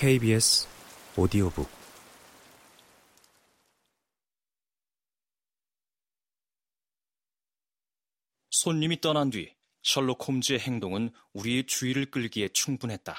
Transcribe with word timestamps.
KBS 0.00 0.66
오디오북 1.14 1.68
손님이 8.48 9.02
떠난 9.02 9.28
뒤 9.28 9.54
셜록 9.82 10.26
홈즈의 10.26 10.58
행동은 10.60 11.12
우리의 11.34 11.66
주의를 11.66 12.06
끌기에 12.06 12.48
충분했다. 12.48 13.14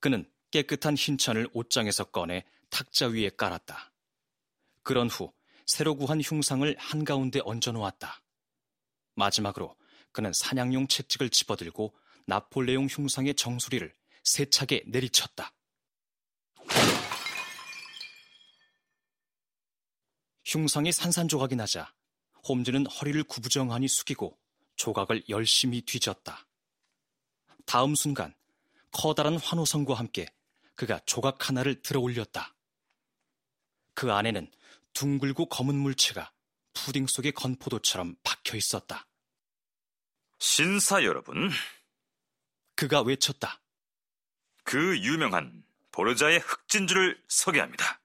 그는 0.00 0.28
깨끗한 0.50 0.96
흰 0.96 1.16
천을 1.16 1.48
옷장에서 1.52 2.02
꺼내 2.06 2.44
탁자 2.68 3.06
위에 3.06 3.30
깔았다. 3.30 3.92
그런 4.82 5.08
후 5.08 5.32
새로 5.64 5.94
구한 5.94 6.20
흉상을 6.20 6.74
한가운데 6.76 7.38
얹어 7.44 7.70
놓았다. 7.70 8.20
마지막으로 9.14 9.76
그는 10.10 10.32
사냥용 10.32 10.88
채찍을 10.88 11.30
집어들고 11.30 11.96
나폴레옹 12.26 12.86
흉상의 12.86 13.34
정수리를 13.34 13.96
세차게 14.24 14.84
내리쳤다. 14.86 15.52
흉상이 20.44 20.92
산산조각이 20.92 21.56
나자 21.56 21.92
홈즈는 22.48 22.86
허리를 22.86 23.22
구부정하니 23.24 23.86
숙이고 23.88 24.38
조각을 24.76 25.22
열심히 25.28 25.82
뒤졌다. 25.82 26.46
다음 27.66 27.94
순간 27.94 28.34
커다란 28.90 29.36
환호성과 29.36 29.94
함께 29.94 30.26
그가 30.74 31.00
조각 31.04 31.48
하나를 31.48 31.82
들어 31.82 32.00
올렸다. 32.00 32.54
그 33.92 34.12
안에는 34.12 34.50
둥글고 34.94 35.46
검은 35.46 35.74
물체가 35.74 36.32
푸딩 36.72 37.06
속의 37.06 37.32
건포도처럼 37.32 38.16
박혀 38.22 38.56
있었다. 38.56 39.06
신사 40.38 41.02
여러분, 41.02 41.50
그가 42.76 43.02
외쳤다. 43.02 43.60
그 44.70 44.98
유명한 44.98 45.64
보르자의 45.92 46.40
흑진주를 46.40 47.18
소개합니다. 47.26 48.02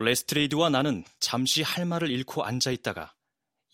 레스트레이드와 0.00 0.70
나는 0.70 1.04
잠시 1.20 1.62
할 1.62 1.86
말을 1.86 2.10
잃고 2.10 2.42
앉아 2.42 2.72
있다가 2.72 3.14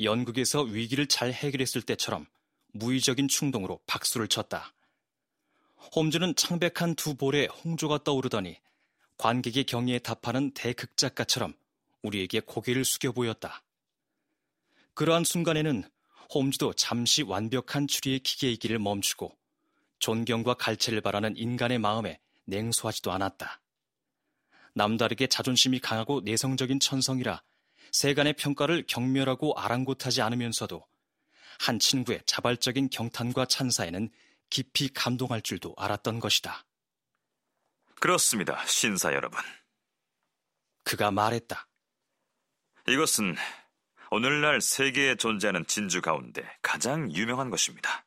연극에서 0.02 0.60
위기를 0.60 1.06
잘 1.06 1.32
해결했을 1.32 1.80
때처럼 1.80 2.26
무의적인 2.74 3.28
충동으로 3.28 3.80
박수를 3.86 4.28
쳤다. 4.28 4.74
홈즈는 5.96 6.34
창백한 6.34 6.96
두 6.96 7.14
볼에 7.14 7.46
홍조가 7.46 8.04
떠오르더니 8.04 8.60
관객의 9.16 9.64
경의에 9.64 10.00
답하는 10.00 10.50
대극작가처럼 10.50 11.54
우리에게 12.02 12.40
고개를 12.40 12.84
숙여 12.84 13.12
보였다. 13.12 13.62
그러한 14.92 15.24
순간에는 15.24 15.84
홈즈도 16.34 16.72
잠시 16.72 17.22
완벽한 17.22 17.86
추리의 17.86 18.18
기계이기를 18.20 18.78
멈추고 18.80 19.38
존경과 20.00 20.54
갈채를 20.54 21.00
바라는 21.00 21.36
인간의 21.36 21.78
마음에 21.78 22.20
냉소하지도 22.46 23.12
않았다. 23.12 23.60
남다르게 24.74 25.28
자존심이 25.28 25.78
강하고 25.78 26.20
내성적인 26.22 26.80
천성이라 26.80 27.42
세간의 27.92 28.32
평가를 28.32 28.84
경멸하고 28.88 29.54
아랑곳하지 29.56 30.20
않으면서도 30.20 30.84
한 31.60 31.78
친구의 31.78 32.22
자발적인 32.26 32.90
경탄과 32.90 33.46
찬사에는 33.46 34.10
깊이 34.50 34.88
감동할 34.92 35.42
줄도 35.42 35.74
알았던 35.78 36.18
것이다. 36.18 36.66
그렇습니다, 38.00 38.64
신사 38.66 39.12
여러분. 39.12 39.40
그가 40.82 41.12
말했다. 41.12 41.68
이것은 42.88 43.36
오늘날 44.16 44.60
세계에 44.60 45.16
존재하는 45.16 45.66
진주 45.66 46.00
가운데 46.00 46.48
가장 46.62 47.10
유명한 47.10 47.50
것입니다. 47.50 48.06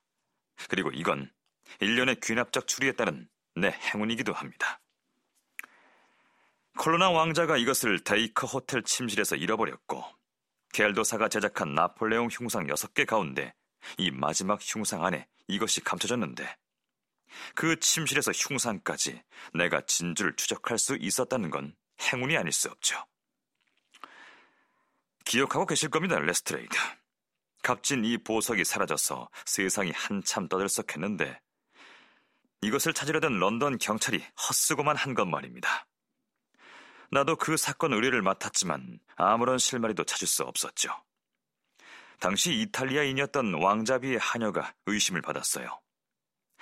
그리고 0.70 0.90
이건 0.90 1.30
일련의 1.82 2.22
귀납적 2.24 2.66
추리에 2.66 2.94
따른 2.94 3.28
내 3.58 3.72
행운이기도 3.72 4.32
합니다. 4.32 4.80
콜로나 6.78 7.10
왕자가 7.10 7.58
이것을 7.58 8.06
데이커 8.06 8.48
호텔 8.48 8.84
침실에서 8.84 9.36
잃어버렸고 9.36 10.02
겔더사가 10.72 11.28
제작한 11.28 11.76
나폴레옹 11.76 12.30
흉상 12.32 12.68
6개 12.68 13.06
가운데 13.06 13.54
이 13.98 14.10
마지막 14.10 14.62
흉상 14.62 15.04
안에 15.04 15.28
이것이 15.50 15.82
감춰졌는데 15.82 16.56
그 17.54 17.78
침실에서 17.82 18.32
흉상까지 18.32 19.22
내가 19.56 19.82
진주를 19.82 20.38
추적할 20.38 20.78
수 20.78 20.96
있었다는 20.96 21.50
건 21.50 21.76
행운이 22.00 22.38
아닐 22.38 22.54
수 22.54 22.70
없죠. 22.70 23.06
기억하고 25.28 25.66
계실 25.66 25.90
겁니다, 25.90 26.18
레스트레이드. 26.20 26.70
값진 27.62 28.06
이 28.06 28.18
보석이 28.18 28.64
사라져서 28.64 29.30
세상이 29.46 29.92
한참 29.92 30.48
떠들썩했는데 30.48 31.42
이것을 32.62 32.94
찾으려던 32.94 33.38
런던 33.38 33.78
경찰이 33.78 34.24
헛수고만 34.48 34.96
한 34.96 35.14
것 35.16 35.26
말입니다. 35.26 35.86
나도 37.12 37.36
그 37.36 37.58
사건 37.58 37.92
의뢰를 37.94 38.22
맡았지만 38.22 39.00
아무런 39.18 39.58
실마리도 39.58 40.06
찾을 40.06 40.28
수 40.28 40.44
없었죠. 40.44 40.92
당시 42.22 42.54
이탈리아인이었던 42.54 43.62
왕자비의 43.62 44.18
하녀가 44.20 44.74
의심을 44.86 45.22
받았어요. 45.22 45.78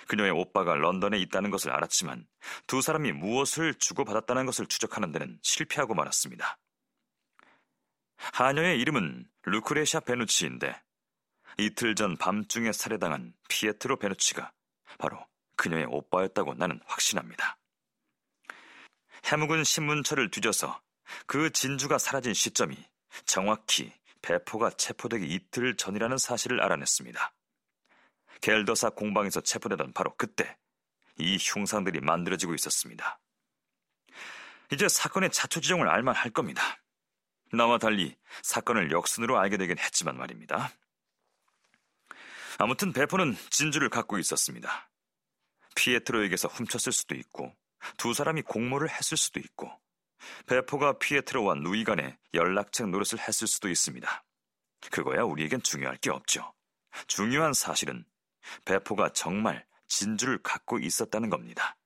그녀의 0.08 0.32
오빠가 0.32 0.74
런던에 0.74 1.18
있다는 1.18 1.50
것을 1.50 1.70
알았지만 1.70 2.26
두 2.66 2.82
사람이 2.82 3.12
무엇을 3.12 3.74
주고받았다는 3.74 4.44
것을 4.46 4.66
추적하는 4.66 5.12
데는 5.12 5.38
실패하고 5.42 5.94
말았습니다. 5.94 6.58
하녀의 8.32 8.80
이름은 8.80 9.28
루크레샤 9.42 10.00
베누치인데 10.00 10.82
이틀 11.58 11.94
전 11.94 12.16
밤중에 12.16 12.72
살해당한 12.72 13.32
피에트로 13.48 13.96
베누치가 13.96 14.52
바로 14.98 15.26
그녀의 15.56 15.86
오빠였다고 15.88 16.54
나는 16.54 16.80
확신합니다. 16.86 17.58
해묵은 19.24 19.64
신문처를 19.64 20.30
뒤져서 20.30 20.80
그 21.26 21.50
진주가 21.50 21.98
사라진 21.98 22.34
시점이 22.34 22.76
정확히 23.24 23.92
배포가 24.22 24.70
체포되기 24.70 25.26
이틀 25.26 25.76
전이라는 25.76 26.18
사실을 26.18 26.60
알아냈습니다. 26.60 27.32
겔더사 28.40 28.90
공방에서 28.90 29.40
체포되던 29.40 29.92
바로 29.92 30.14
그때 30.16 30.56
이 31.18 31.38
흉상들이 31.40 32.00
만들어지고 32.00 32.54
있었습니다. 32.54 33.18
이제 34.72 34.88
사건의 34.88 35.30
자초 35.30 35.60
지정을 35.60 35.88
알만 35.88 36.14
할 36.14 36.30
겁니다. 36.30 36.62
나와 37.52 37.78
달리 37.78 38.16
사건을 38.42 38.90
역순으로 38.90 39.38
알게 39.38 39.56
되긴 39.56 39.78
했지만 39.78 40.16
말입니다. 40.16 40.70
아무튼 42.58 42.92
배포는 42.92 43.36
진주를 43.50 43.90
갖고 43.90 44.18
있었습니다. 44.18 44.90
피에트로에게서 45.74 46.48
훔쳤을 46.48 46.92
수도 46.92 47.14
있고 47.14 47.54
두 47.98 48.14
사람이 48.14 48.42
공모를 48.42 48.90
했을 48.90 49.16
수도 49.16 49.40
있고 49.40 49.70
배포가 50.46 50.98
피에트로와 50.98 51.56
누이 51.56 51.84
간에 51.84 52.18
연락책 52.34 52.88
노릇을 52.88 53.20
했을 53.20 53.46
수도 53.46 53.68
있습니다. 53.68 54.24
그거야 54.90 55.22
우리에겐 55.22 55.62
중요할 55.62 55.96
게 55.98 56.10
없죠. 56.10 56.52
중요한 57.06 57.52
사실은 57.52 58.04
배포가 58.64 59.10
정말 59.10 59.66
진주를 59.88 60.42
갖고 60.42 60.78
있었다는 60.78 61.30
겁니다. 61.30 61.76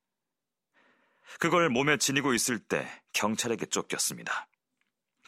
그걸 1.38 1.68
몸에 1.68 1.96
지니고 1.96 2.34
있을 2.34 2.58
때 2.58 2.88
경찰에게 3.12 3.66
쫓겼습니다. 3.66 4.48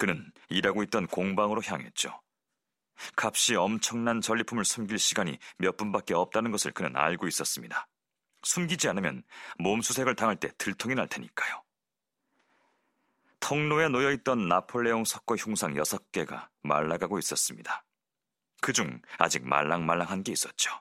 그는 0.03 0.33
일하고 0.49 0.83
있던 0.83 1.07
공방으로 1.07 1.63
향했죠. 1.63 2.21
값이 3.17 3.55
엄청난 3.55 4.21
전리품을 4.21 4.65
숨길 4.65 4.99
시간이 4.99 5.39
몇 5.59 5.77
분밖에 5.77 6.13
없다는 6.13 6.51
것을 6.51 6.73
그는 6.73 6.97
알고 6.97 7.29
있었습니다. 7.29 7.87
숨기지 8.43 8.89
않으면 8.89 9.23
몸수색을 9.61 10.17
당할 10.17 10.35
때 10.35 10.51
들통이 10.59 10.97
날 10.97 11.07
테니까요. 11.07 11.63
통로에 13.39 13.87
놓여있던 13.91 14.49
나폴레옹 14.49 15.05
석고 15.05 15.37
흉상 15.37 15.75
6개가 15.75 16.49
말라가고 16.65 17.21
있었습니다. 17.21 17.85
그중 18.61 19.03
아직 19.19 19.47
말랑말랑한 19.47 20.25
게 20.25 20.33
있었죠. 20.33 20.73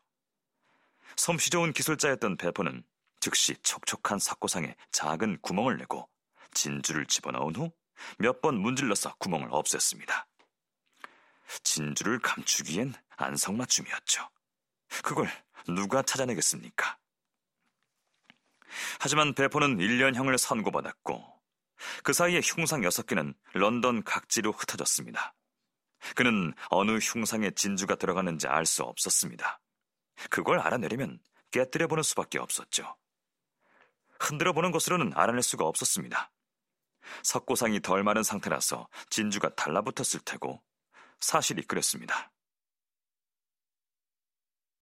솜씨 1.16 1.52
좋은 1.52 1.74
기술자였던 1.74 2.38
배포는 2.38 2.84
즉시 3.20 3.54
촉촉한 3.62 4.18
석고상에 4.18 4.76
작은 4.92 5.42
구멍을 5.42 5.78
내고 5.78 6.10
진주를 6.56 7.06
집어넣은 7.06 7.56
후 7.56 7.72
몇 8.18 8.42
번 8.42 8.60
문질러서 8.60 9.16
구멍을 9.16 9.50
없앴습니다. 9.50 10.26
진주를 11.64 12.20
감추기엔 12.20 12.94
안성맞춤이었죠. 13.18 14.30
그걸 15.04 15.30
누가 15.68 16.02
찾아내겠습니까? 16.02 16.98
하지만 19.00 19.34
배포는 19.34 19.78
1년형을 19.78 20.38
선고받았고 20.38 21.42
그 22.04 22.14
사이에 22.14 22.42
흉상 22.44 22.82
6개는 22.82 23.36
런던 23.54 24.04
각지로 24.04 24.52
흩어졌습니다. 24.52 25.34
그는 26.16 26.54
어느 26.70 26.98
흉상에 26.98 27.52
진주가 27.52 27.96
들어가는지 27.96 28.48
알 28.48 28.66
수 28.66 28.84
없었습니다. 28.84 29.60
그걸 30.30 30.60
알아내려면 30.60 31.20
깨뜨려보는 31.52 32.04
수밖에 32.04 32.40
없었죠. 32.40 32.96
흔들어보는 34.20 34.72
것으로는 34.72 35.14
알아낼 35.16 35.42
수가 35.42 35.66
없었습니다. 35.66 36.32
석고상이 37.24 37.82
덜 37.82 38.04
마른 38.04 38.24
상태라서 38.24 38.88
진주가 39.10 39.54
달라붙었을 39.56 40.22
테고 40.26 40.62
사실이 41.20 41.64
그랬습니다. 41.64 42.32